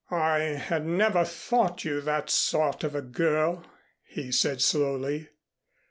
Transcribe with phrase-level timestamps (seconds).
[0.09, 3.63] "I had never thought you that sort of a girl,"
[4.03, 5.29] he said slowly.